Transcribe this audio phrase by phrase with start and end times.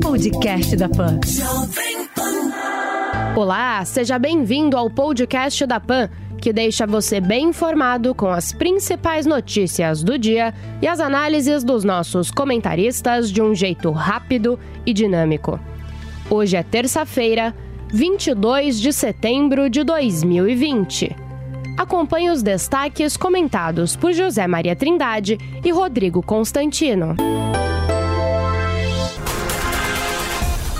[0.00, 1.18] Podcast da Pan.
[3.34, 6.08] Olá, seja bem-vindo ao podcast da Pan,
[6.40, 11.82] que deixa você bem informado com as principais notícias do dia e as análises dos
[11.82, 14.56] nossos comentaristas de um jeito rápido
[14.86, 15.58] e dinâmico.
[16.30, 17.52] Hoje é terça-feira,
[17.92, 21.16] 22 de setembro de 2020.
[21.76, 27.16] Acompanhe os destaques comentados por José Maria Trindade e Rodrigo Constantino.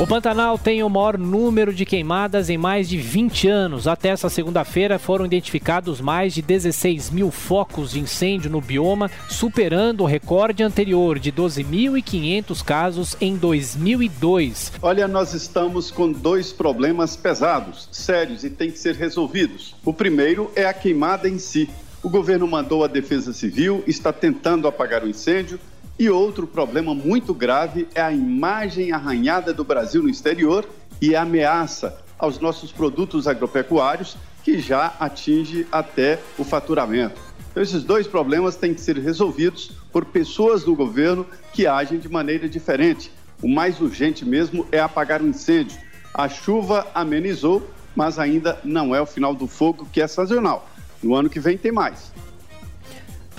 [0.00, 3.86] O Pantanal tem o maior número de queimadas em mais de 20 anos.
[3.86, 10.00] Até essa segunda-feira foram identificados mais de 16 mil focos de incêndio no bioma, superando
[10.00, 14.72] o recorde anterior de 12.500 casos em 2002.
[14.80, 19.76] Olha, nós estamos com dois problemas pesados, sérios e têm que ser resolvidos.
[19.84, 21.68] O primeiro é a queimada em si.
[22.02, 25.60] O governo mandou a Defesa Civil, está tentando apagar o incêndio
[26.00, 30.66] e outro problema muito grave é a imagem arranhada do Brasil no exterior
[30.98, 37.20] e a ameaça aos nossos produtos agropecuários, que já atinge até o faturamento.
[37.50, 42.08] Então, esses dois problemas têm que ser resolvidos por pessoas do governo que agem de
[42.08, 43.12] maneira diferente.
[43.42, 45.78] O mais urgente mesmo é apagar o incêndio.
[46.14, 50.66] A chuva amenizou, mas ainda não é o final do fogo, que é sazonal.
[51.02, 52.10] No ano que vem tem mais.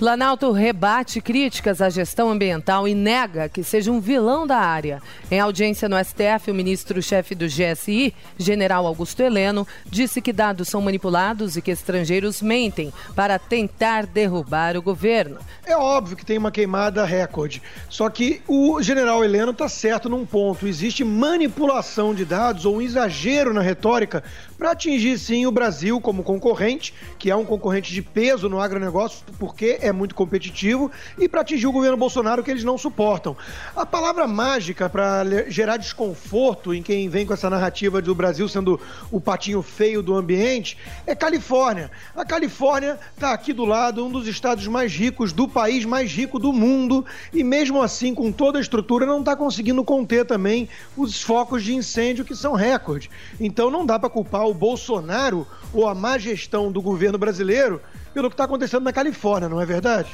[0.02, 5.00] Planalto rebate críticas à gestão ambiental e nega que seja um vilão da área.
[5.30, 10.82] Em audiência no STF, o ministro-chefe do GSI, general Augusto Heleno, disse que dados são
[10.82, 15.38] manipulados e que estrangeiros mentem para tentar derrubar o governo.
[15.64, 20.26] É óbvio que tem uma queimada recorde, só que o general Heleno está certo num
[20.26, 24.24] ponto: existe manipulação de dados ou um exagero na retórica
[24.62, 29.24] para atingir sim o Brasil como concorrente, que é um concorrente de peso no agronegócio,
[29.36, 33.36] porque é muito competitivo, e para atingir o governo Bolsonaro que eles não suportam.
[33.74, 38.80] A palavra mágica para gerar desconforto em quem vem com essa narrativa do Brasil sendo
[39.10, 41.90] o patinho feio do ambiente é Califórnia.
[42.14, 46.38] A Califórnia está aqui do lado, um dos estados mais ricos do país, mais rico
[46.38, 51.20] do mundo, e mesmo assim, com toda a estrutura, não está conseguindo conter também os
[51.20, 53.10] focos de incêndio que são recorde.
[53.40, 57.80] Então não dá para culpar o Bolsonaro ou a má gestão do governo brasileiro
[58.12, 60.10] pelo que está acontecendo na Califórnia, não é verdade?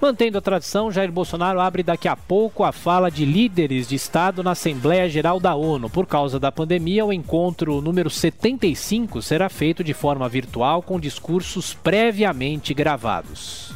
[0.00, 4.42] Mantendo a tradição, Jair Bolsonaro abre daqui a pouco a fala de líderes de Estado
[4.42, 5.88] na Assembleia Geral da ONU.
[5.88, 11.72] Por causa da pandemia, o encontro número 75 será feito de forma virtual com discursos
[11.72, 13.73] previamente gravados.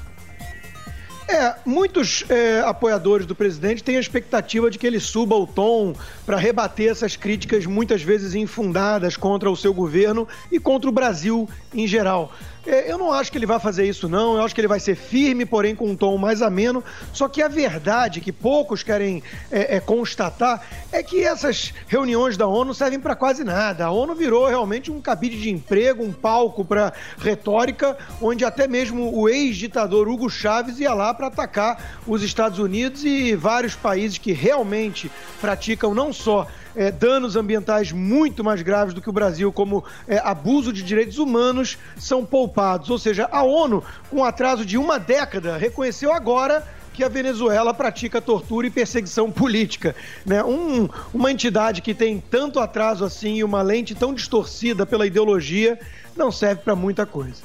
[1.28, 5.94] É, muitos é, apoiadores do presidente têm a expectativa de que ele suba o tom
[6.24, 11.46] para rebater essas críticas muitas vezes infundadas contra o seu governo e contra o Brasil
[11.74, 12.32] em geral.
[12.68, 14.36] É, eu não acho que ele vai fazer isso, não.
[14.36, 16.84] Eu acho que ele vai ser firme, porém com um tom mais ameno.
[17.14, 20.60] Só que a verdade que poucos querem é, é, constatar
[20.92, 23.86] é que essas reuniões da ONU servem para quase nada.
[23.86, 29.16] A ONU virou realmente um cabide de emprego, um palco para retórica, onde até mesmo
[29.18, 34.32] o ex-ditador Hugo Chávez ia lá para atacar os Estados Unidos e vários países que
[34.32, 36.46] realmente praticam não só
[36.78, 41.18] é, danos ambientais muito mais graves do que o Brasil, como é, abuso de direitos
[41.18, 42.88] humanos, são poupados.
[42.88, 48.20] Ou seja, a ONU, com atraso de uma década, reconheceu agora que a Venezuela pratica
[48.20, 49.94] tortura e perseguição política.
[50.24, 50.42] Né?
[50.44, 55.80] Um, uma entidade que tem tanto atraso assim e uma lente tão distorcida pela ideologia
[56.16, 57.42] não serve para muita coisa.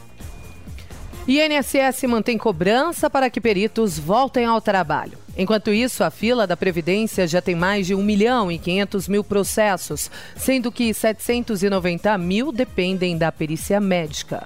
[1.26, 5.18] INSS mantém cobrança para que peritos voltem ao trabalho.
[5.38, 9.24] Enquanto isso, a fila da Previdência já tem mais de 1 milhão e 500 mil
[9.24, 14.46] processos, sendo que 790 mil dependem da perícia médica.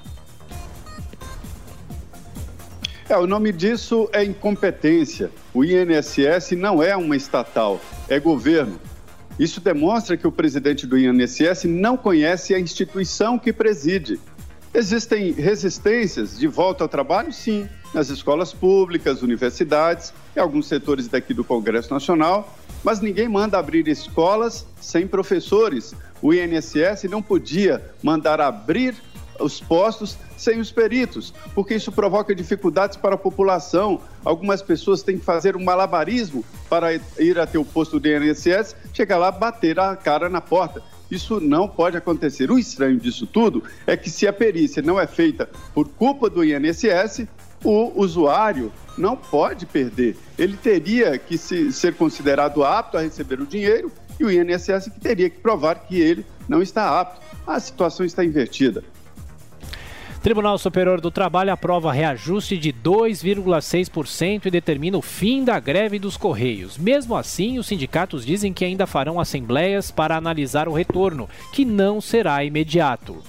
[3.09, 5.31] É, o nome disso é incompetência.
[5.53, 8.79] O INSS não é uma estatal, é governo.
[9.39, 14.19] Isso demonstra que o presidente do INSS não conhece a instituição que preside.
[14.73, 17.31] Existem resistências de volta ao trabalho?
[17.31, 23.57] Sim, nas escolas públicas, universidades e alguns setores daqui do Congresso Nacional, mas ninguém manda
[23.57, 25.95] abrir escolas sem professores.
[26.21, 28.95] O INSS não podia mandar abrir
[29.39, 34.01] os postos sem os peritos, porque isso provoca dificuldades para a população.
[34.23, 39.17] Algumas pessoas têm que fazer um malabarismo para ir até o posto do INSS, chegar
[39.17, 40.83] lá, bater a cara na porta.
[41.09, 42.51] Isso não pode acontecer.
[42.51, 46.43] O estranho disso tudo é que se a perícia não é feita por culpa do
[46.43, 47.27] INSS,
[47.63, 50.15] o usuário não pode perder.
[50.37, 54.99] Ele teria que se, ser considerado apto a receber o dinheiro e o INSS que
[54.99, 57.21] teria que provar que ele não está apto.
[57.45, 58.83] A situação está invertida.
[60.21, 66.17] Tribunal Superior do Trabalho aprova reajuste de 2,6% e determina o fim da greve dos
[66.17, 66.77] Correios.
[66.77, 72.01] Mesmo assim, os sindicatos dizem que ainda farão assembleias para analisar o retorno, que não
[72.01, 73.23] será imediato.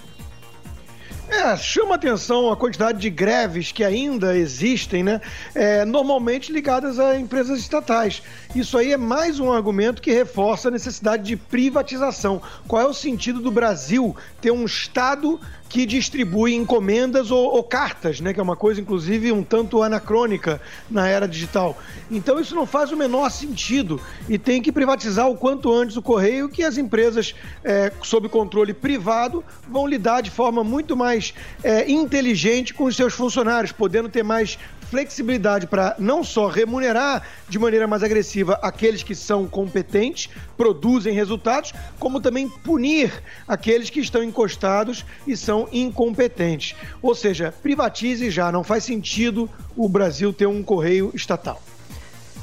[1.57, 5.21] Chama atenção a quantidade de greves que ainda existem, né?
[5.55, 8.23] É, normalmente ligadas a empresas estatais.
[8.55, 12.43] Isso aí é mais um argumento que reforça a necessidade de privatização.
[12.67, 18.21] Qual é o sentido do Brasil ter um Estado que distribui encomendas ou, ou, cartas,
[18.21, 18.33] né?
[18.33, 20.61] Que é uma coisa, inclusive, um tanto anacrônica
[20.91, 21.77] na era digital.
[22.11, 26.03] Então isso não faz o menor sentido e tem que privatizar o quanto antes o
[26.03, 31.91] correio, que as empresas é, sob controle privado vão lidar de forma muito mais é,
[31.91, 34.59] inteligente com os seus funcionários, podendo ter mais
[34.91, 41.73] flexibilidade para não só remunerar de maneira mais agressiva aqueles que são competentes, produzem resultados,
[41.99, 43.13] como também punir
[43.47, 46.75] aqueles que estão encostados e são incompetentes.
[47.03, 51.61] Ou seja, privatize já, não faz sentido o Brasil ter um correio estatal.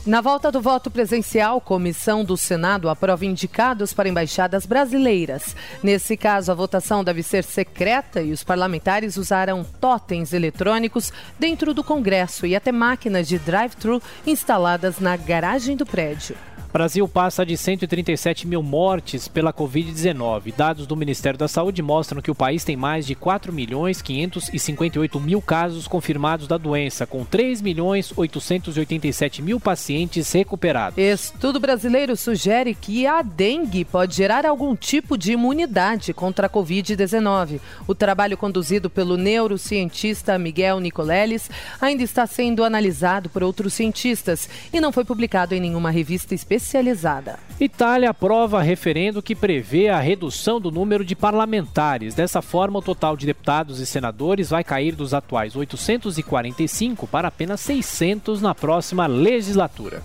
[0.05, 5.55] Na volta do voto presencial, comissão do Senado aprova indicados para embaixadas brasileiras.
[5.81, 11.83] Nesse caso, a votação deve ser secreta e os parlamentares usaram totens eletrônicos dentro do
[11.83, 16.37] Congresso e até máquinas de drive-thru instaladas na garagem do prédio.
[16.75, 20.53] Brasil passa de 137 mil mortes pela Covid-19.
[20.53, 25.17] Dados do Ministério da Saúde mostram que o país tem mais de 4 milhões 558
[25.17, 30.97] mil casos confirmados da doença, com 3 milhões 887 mil pacientes recuperados.
[30.97, 37.61] Estudo brasileiro sugere que a dengue pode gerar algum tipo de imunidade contra a Covid-19.
[37.87, 41.49] O trabalho conduzido pelo neurocientista Miguel Nicoleles
[41.79, 46.64] ainda está sendo analisado por outros cientistas e não foi publicado em nenhuma revista especial
[46.65, 47.37] especializada.
[47.59, 52.15] Itália aprova referendo que prevê a redução do número de parlamentares.
[52.15, 57.61] Dessa forma, o total de deputados e senadores vai cair dos atuais 845 para apenas
[57.61, 60.03] 600 na próxima legislatura.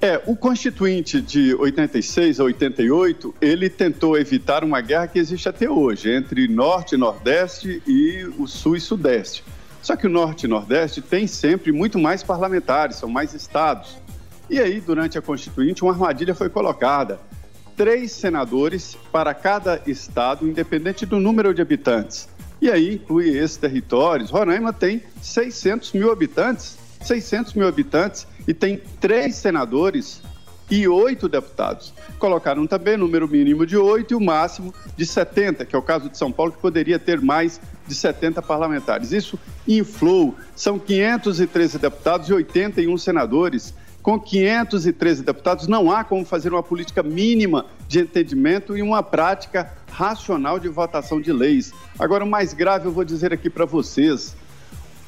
[0.00, 5.70] É, o Constituinte de 86 a 88, ele tentou evitar uma guerra que existe até
[5.70, 9.44] hoje, entre Norte e Nordeste e o Sul e Sudeste.
[9.80, 13.96] Só que o Norte e Nordeste tem sempre muito mais parlamentares, são mais estados.
[14.52, 17.18] E aí, durante a Constituinte, uma armadilha foi colocada.
[17.74, 22.28] Três senadores para cada estado, independente do número de habitantes.
[22.60, 24.28] E aí inclui esses territórios.
[24.28, 30.20] Roraima tem 600 mil habitantes, 600 mil habitantes, e tem três senadores
[30.70, 31.94] e oito deputados.
[32.18, 36.10] Colocaram também número mínimo de oito e o máximo de 70, que é o caso
[36.10, 37.58] de São Paulo, que poderia ter mais
[37.88, 39.12] de 70 parlamentares.
[39.12, 40.36] Isso inflou.
[40.54, 43.72] São 513 deputados e 81 senadores
[44.02, 49.72] com 513 deputados, não há como fazer uma política mínima de entendimento e uma prática
[49.90, 51.72] racional de votação de leis.
[51.98, 54.34] Agora, o mais grave eu vou dizer aqui para vocês: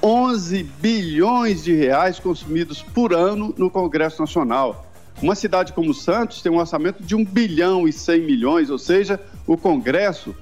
[0.03, 4.87] 11 bilhões de reais consumidos por ano no Congresso Nacional.
[5.23, 9.21] Uma cidade como Santos tem um orçamento de 1 bilhão e 100 milhões, ou seja,
[9.47, 10.35] o Congresso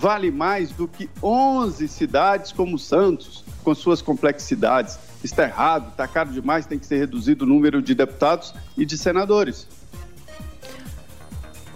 [0.00, 6.30] vale mais do que 11 cidades como Santos, com suas complexidades está errado, está caro
[6.30, 9.68] demais, tem que ser reduzido o número de deputados e de senadores.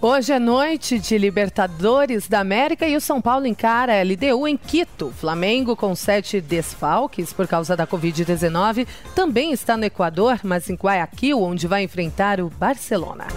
[0.01, 4.57] Hoje é noite de Libertadores da América e o São Paulo encara a LDU em
[4.57, 5.11] Quito.
[5.11, 11.41] Flamengo, com sete desfalques por causa da Covid-19, também está no Equador, mas em Guayaquil,
[11.41, 13.27] onde vai enfrentar o Barcelona.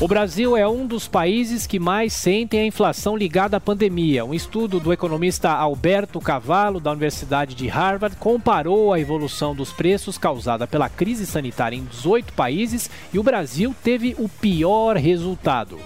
[0.00, 4.24] O Brasil é um dos países que mais sentem a inflação ligada à pandemia.
[4.24, 10.18] Um estudo do economista Alberto Cavallo, da Universidade de Harvard, comparou a evolução dos preços
[10.18, 15.78] causada pela crise sanitária em 18 países e o Brasil teve o pior resultado.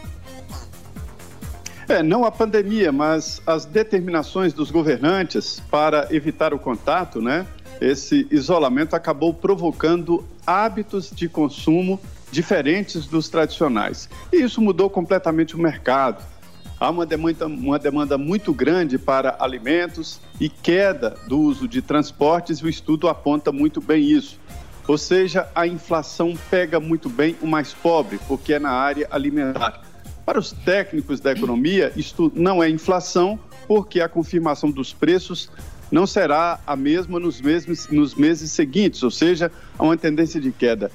[1.87, 7.47] É, não a pandemia, mas as determinações dos governantes para evitar o contato, né?
[7.79, 14.09] Esse isolamento acabou provocando hábitos de consumo diferentes dos tradicionais.
[14.33, 16.23] E isso mudou completamente o mercado.
[16.81, 22.59] Há uma demanda, uma demanda muito grande para alimentos e queda do uso de transportes,
[22.59, 24.39] e o estudo aponta muito bem isso.
[24.87, 29.83] Ou seja, a inflação pega muito bem o mais pobre, porque é na área alimentar.
[30.25, 35.51] Para os técnicos da economia, isto não é inflação, porque a confirmação dos preços
[35.91, 40.53] não será a mesma nos, mesmos, nos meses seguintes, ou seja, há uma tendência de
[40.53, 40.91] queda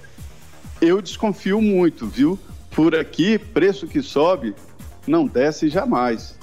[0.83, 2.37] eu desconfio muito, viu?
[2.71, 4.53] Por aqui, preço que sobe
[5.07, 6.37] não desce jamais.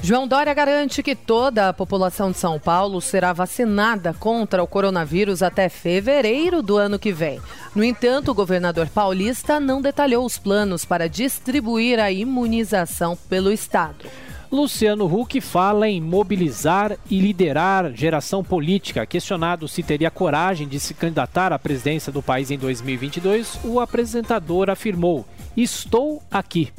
[0.00, 5.42] João Dória garante que toda a população de São Paulo será vacinada contra o coronavírus
[5.42, 7.40] até fevereiro do ano que vem.
[7.74, 14.04] No entanto, o governador paulista não detalhou os planos para distribuir a imunização pelo estado.
[14.50, 19.04] Luciano Huck fala em mobilizar e liderar geração política.
[19.04, 24.70] Questionado se teria coragem de se candidatar à presidência do país em 2022, o apresentador
[24.70, 26.72] afirmou: Estou aqui.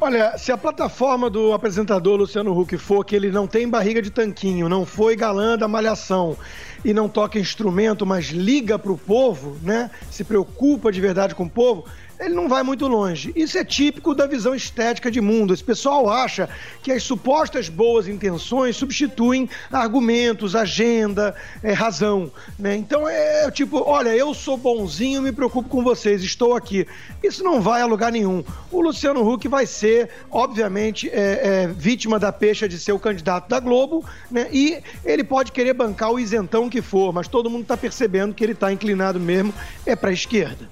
[0.00, 4.10] Olha, se a plataforma do apresentador Luciano Huck for que ele não tem barriga de
[4.10, 6.36] tanquinho, não foi galã da malhação
[6.84, 9.90] e não toca instrumento, mas liga para o povo, né?
[10.08, 11.84] Se preocupa de verdade com o povo,
[12.18, 13.32] ele não vai muito longe.
[13.36, 15.54] Isso é típico da visão estética de mundo.
[15.54, 16.48] Esse pessoal acha
[16.82, 22.30] que as supostas boas intenções substituem argumentos, agenda, é, razão.
[22.58, 22.76] Né?
[22.76, 26.86] Então é tipo, olha, eu sou bonzinho, me preocupo com vocês, estou aqui.
[27.22, 28.44] Isso não vai a lugar nenhum.
[28.70, 33.48] O Luciano Huck vai ser, obviamente, é, é, vítima da pecha de ser o candidato
[33.48, 34.48] da Globo, né?
[34.52, 38.44] E ele pode querer bancar o isentão que for, mas todo mundo está percebendo que
[38.44, 39.52] ele está inclinado mesmo
[39.86, 40.68] é para a esquerda.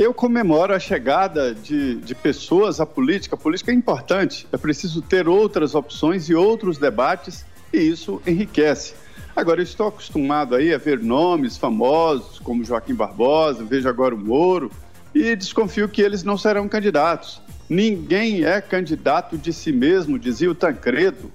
[0.00, 3.34] Eu comemoro a chegada de, de pessoas à política.
[3.34, 8.94] A política é importante, é preciso ter outras opções e outros debates, e isso enriquece.
[9.36, 14.18] Agora, eu estou acostumado aí a ver nomes famosos, como Joaquim Barbosa, vejo agora o
[14.18, 14.72] Moro,
[15.14, 17.42] e desconfio que eles não serão candidatos.
[17.68, 21.30] Ninguém é candidato de si mesmo, dizia o Tancredo.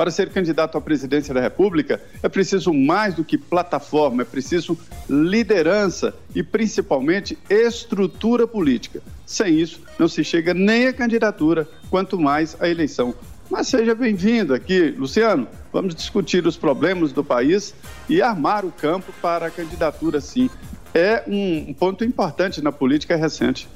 [0.00, 4.78] Para ser candidato à presidência da República, é preciso mais do que plataforma, é preciso
[5.06, 9.02] liderança e, principalmente, estrutura política.
[9.26, 13.14] Sem isso, não se chega nem à candidatura, quanto mais à eleição.
[13.50, 15.46] Mas seja bem-vindo aqui, Luciano.
[15.70, 17.74] Vamos discutir os problemas do país
[18.08, 20.48] e armar o campo para a candidatura, sim.
[20.94, 23.68] É um ponto importante na política recente.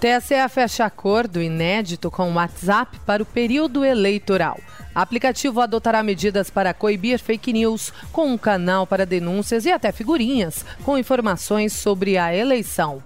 [0.00, 4.58] TSE fecha acordo inédito com o WhatsApp para o período eleitoral.
[4.94, 10.64] Aplicativo adotará medidas para coibir fake news, com um canal para denúncias e até figurinhas
[10.84, 13.02] com informações sobre a eleição.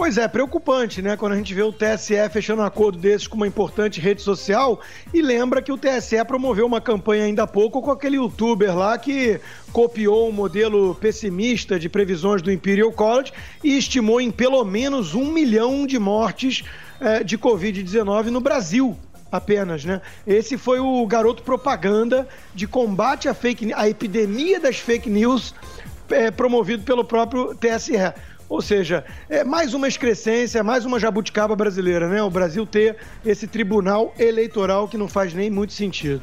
[0.00, 1.14] Pois é, preocupante, né?
[1.14, 4.80] Quando a gente vê o TSE fechando um acordo desses com uma importante rede social
[5.12, 8.96] e lembra que o TSE promoveu uma campanha ainda há pouco com aquele youtuber lá
[8.96, 9.38] que
[9.74, 13.30] copiou um modelo pessimista de previsões do Imperial College
[13.62, 16.64] e estimou em pelo menos um milhão de mortes
[16.98, 18.96] eh, de Covid-19 no Brasil
[19.30, 20.00] apenas, né?
[20.26, 25.54] Esse foi o garoto propaganda de combate à fake à epidemia das fake news
[26.10, 27.96] eh, promovido pelo próprio TSE.
[28.48, 32.20] Ou seja, é mais uma excrescência, mais uma jabuticaba brasileira, né?
[32.20, 36.20] O Brasil ter esse tribunal eleitoral que não faz nem muito sentido.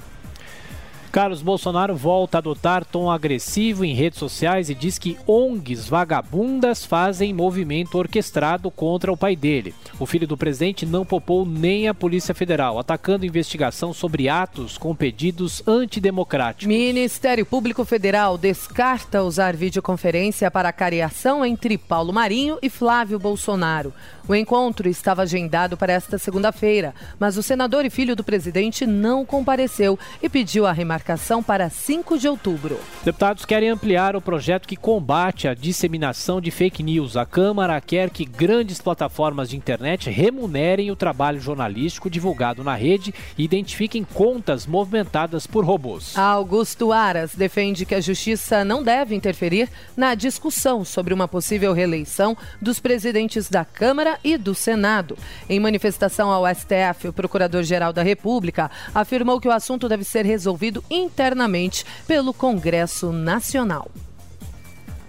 [1.11, 6.85] Carlos Bolsonaro volta a adotar tom agressivo em redes sociais e diz que ONGs vagabundas
[6.85, 9.73] fazem movimento orquestrado contra o pai dele.
[9.99, 14.95] O filho do presidente não poupou nem a Polícia Federal, atacando investigação sobre atos com
[14.95, 16.67] pedidos antidemocráticos.
[16.67, 23.93] Ministério Público Federal descarta usar videoconferência para a cariação entre Paulo Marinho e Flávio Bolsonaro.
[24.27, 29.25] O encontro estava agendado para esta segunda-feira, mas o senador e filho do presidente não
[29.25, 30.73] compareceu e pediu a
[31.45, 32.79] para 5 de outubro.
[33.03, 37.15] Deputados querem ampliar o projeto que combate a disseminação de fake news.
[37.15, 43.13] A Câmara quer que grandes plataformas de internet remunerem o trabalho jornalístico divulgado na rede
[43.37, 46.17] e identifiquem contas movimentadas por robôs.
[46.17, 52.35] Augusto Aras defende que a justiça não deve interferir na discussão sobre uma possível reeleição
[52.61, 55.17] dos presidentes da Câmara e do Senado.
[55.49, 60.83] Em manifestação ao STF, o Procurador-Geral da República afirmou que o assunto deve ser resolvido
[60.89, 63.89] internamente pelo Congresso Nacional.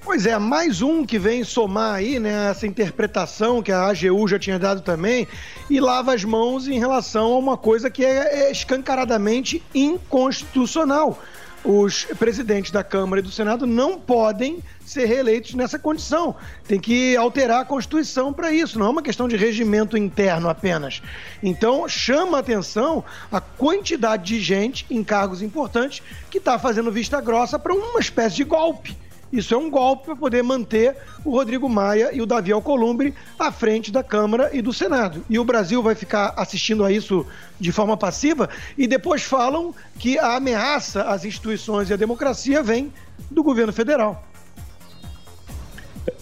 [0.03, 4.39] Pois é, mais um que vem somar aí, né, essa interpretação que a AGU já
[4.39, 5.29] tinha dado também
[5.69, 11.19] e lava as mãos em relação a uma coisa que é, é escancaradamente inconstitucional
[11.65, 16.35] os presidentes da Câmara e do Senado não podem ser reeleitos nessa condição.
[16.67, 21.03] Tem que alterar a Constituição para isso, não é uma questão de regimento interno apenas.
[21.43, 27.59] Então, chama atenção a quantidade de gente em cargos importantes que está fazendo vista grossa
[27.59, 28.97] para uma espécie de golpe
[29.33, 33.53] isso é um golpe para poder manter o Rodrigo Maia e o Davi Alcolumbre à
[33.53, 35.25] frente da Câmara e do Senado.
[35.29, 37.27] E o Brasil vai ficar assistindo a isso
[37.61, 42.93] de forma passiva e depois falam que a ameaça às instituições e à democracia vem
[43.31, 44.25] do governo federal.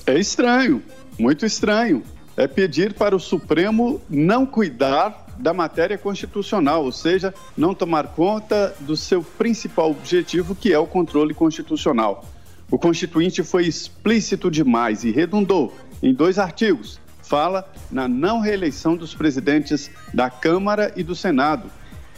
[0.04, 0.82] É estranho,
[1.18, 2.02] muito estranho.
[2.36, 8.74] É pedir para o Supremo não cuidar da matéria constitucional, ou seja, não tomar conta
[8.80, 12.24] do seu principal objetivo, que é o controle constitucional.
[12.70, 17.00] O Constituinte foi explícito demais e redundou em dois artigos.
[17.22, 21.70] Fala na não reeleição dos presidentes da Câmara e do Senado.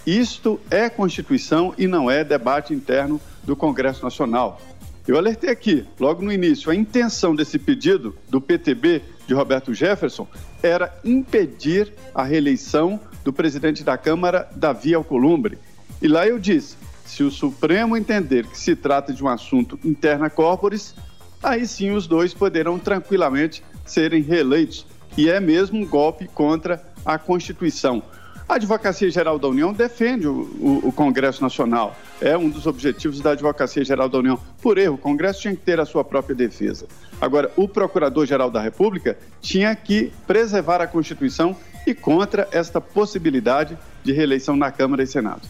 [0.07, 4.61] Isto é Constituição e não é debate interno do Congresso Nacional.
[5.07, 10.27] Eu alertei aqui, logo no início, a intenção desse pedido do PTB de Roberto Jefferson
[10.63, 15.59] era impedir a reeleição do presidente da Câmara, Davi Alcolumbre.
[16.01, 16.77] E lá eu disse:
[17.09, 20.95] se o Supremo entender que se trata de um assunto interna corporis,
[21.43, 24.87] aí sim os dois poderão tranquilamente serem reeleitos.
[25.17, 28.03] E é mesmo um golpe contra a Constituição.
[28.47, 31.97] A Advocacia Geral da União defende o, o, o, Congresso Nacional.
[32.21, 34.39] É um dos objetivos da Advocacia Geral da União.
[34.63, 36.87] Por erro, o Congresso tinha que ter a sua própria defesa.
[37.21, 44.13] Agora, o Procurador-Geral da República tinha que preservar a Constituição e contra esta possibilidade de
[44.13, 45.43] reeleição na Câmara e Senado.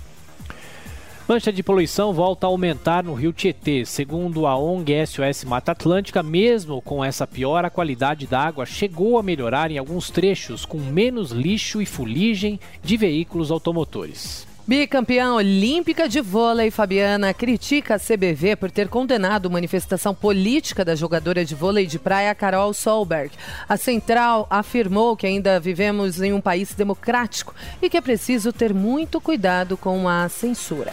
[1.29, 3.85] Mancha de poluição volta a aumentar no rio Tietê.
[3.85, 9.19] Segundo a ONG SOS Mata Atlântica, mesmo com essa piora, a qualidade da água chegou
[9.19, 14.49] a melhorar em alguns trechos, com menos lixo e fuligem de veículos automotores.
[14.67, 21.45] Bicampeã olímpica de vôlei, Fabiana critica a CBV por ter condenado manifestação política da jogadora
[21.45, 23.33] de vôlei de praia Carol Solberg.
[23.69, 28.73] A central afirmou que ainda vivemos em um país democrático e que é preciso ter
[28.73, 30.93] muito cuidado com a censura.